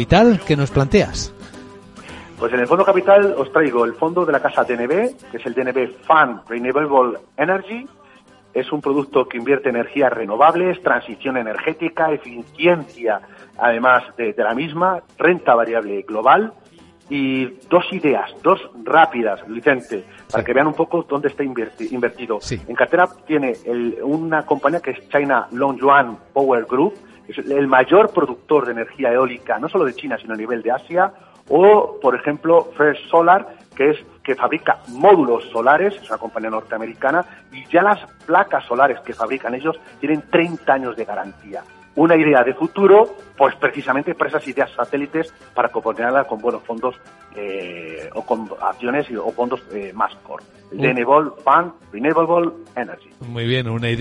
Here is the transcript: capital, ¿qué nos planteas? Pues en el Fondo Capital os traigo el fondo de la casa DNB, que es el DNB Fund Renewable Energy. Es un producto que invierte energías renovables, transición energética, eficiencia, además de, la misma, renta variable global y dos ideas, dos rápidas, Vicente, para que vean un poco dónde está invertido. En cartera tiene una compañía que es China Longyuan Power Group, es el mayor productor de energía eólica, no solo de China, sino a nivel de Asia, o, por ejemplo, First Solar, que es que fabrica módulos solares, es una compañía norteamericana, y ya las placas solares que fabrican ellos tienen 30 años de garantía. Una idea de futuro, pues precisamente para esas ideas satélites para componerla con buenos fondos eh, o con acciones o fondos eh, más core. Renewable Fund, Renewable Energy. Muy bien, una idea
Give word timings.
capital, 0.00 0.40
¿qué 0.46 0.56
nos 0.56 0.70
planteas? 0.70 1.30
Pues 2.38 2.50
en 2.54 2.60
el 2.60 2.66
Fondo 2.66 2.86
Capital 2.86 3.34
os 3.36 3.52
traigo 3.52 3.84
el 3.84 3.92
fondo 3.92 4.24
de 4.24 4.32
la 4.32 4.40
casa 4.40 4.64
DNB, 4.64 5.30
que 5.30 5.36
es 5.36 5.44
el 5.44 5.52
DNB 5.52 5.90
Fund 6.06 6.40
Renewable 6.48 7.18
Energy. 7.36 7.86
Es 8.54 8.72
un 8.72 8.80
producto 8.80 9.28
que 9.28 9.36
invierte 9.36 9.68
energías 9.68 10.10
renovables, 10.10 10.82
transición 10.82 11.36
energética, 11.36 12.10
eficiencia, 12.12 13.20
además 13.58 14.04
de, 14.16 14.34
la 14.38 14.54
misma, 14.54 15.02
renta 15.18 15.54
variable 15.54 16.00
global 16.08 16.54
y 17.10 17.44
dos 17.68 17.84
ideas, 17.92 18.30
dos 18.42 18.58
rápidas, 18.82 19.46
Vicente, 19.48 20.04
para 20.30 20.42
que 20.42 20.54
vean 20.54 20.68
un 20.68 20.74
poco 20.74 21.04
dónde 21.06 21.28
está 21.28 21.44
invertido. 21.44 22.38
En 22.50 22.74
cartera 22.74 23.06
tiene 23.26 23.52
una 24.02 24.46
compañía 24.46 24.80
que 24.80 24.92
es 24.92 25.08
China 25.10 25.46
Longyuan 25.52 26.16
Power 26.32 26.64
Group, 26.64 26.94
es 27.30 27.38
el 27.38 27.66
mayor 27.66 28.12
productor 28.12 28.66
de 28.66 28.72
energía 28.72 29.12
eólica, 29.12 29.58
no 29.58 29.68
solo 29.68 29.84
de 29.84 29.94
China, 29.94 30.18
sino 30.20 30.34
a 30.34 30.36
nivel 30.36 30.62
de 30.62 30.72
Asia, 30.72 31.12
o, 31.48 31.98
por 32.00 32.14
ejemplo, 32.14 32.70
First 32.76 33.08
Solar, 33.10 33.56
que 33.74 33.90
es 33.90 33.98
que 34.22 34.34
fabrica 34.34 34.78
módulos 34.88 35.44
solares, 35.50 35.94
es 35.94 36.08
una 36.08 36.18
compañía 36.18 36.50
norteamericana, 36.50 37.24
y 37.52 37.64
ya 37.66 37.82
las 37.82 37.98
placas 38.26 38.64
solares 38.66 39.00
que 39.00 39.12
fabrican 39.12 39.54
ellos 39.54 39.78
tienen 39.98 40.22
30 40.30 40.72
años 40.72 40.96
de 40.96 41.04
garantía. 41.04 41.62
Una 41.96 42.16
idea 42.16 42.44
de 42.44 42.54
futuro, 42.54 43.16
pues 43.36 43.56
precisamente 43.56 44.14
para 44.14 44.30
esas 44.30 44.46
ideas 44.46 44.70
satélites 44.70 45.34
para 45.54 45.70
componerla 45.70 46.24
con 46.24 46.38
buenos 46.38 46.62
fondos 46.62 46.94
eh, 47.34 48.08
o 48.14 48.24
con 48.24 48.48
acciones 48.60 49.08
o 49.10 49.32
fondos 49.32 49.60
eh, 49.72 49.92
más 49.92 50.14
core. 50.16 50.44
Renewable 50.72 51.32
Fund, 51.42 51.72
Renewable 51.92 52.52
Energy. 52.76 53.10
Muy 53.26 53.44
bien, 53.44 53.68
una 53.68 53.90
idea 53.90 53.96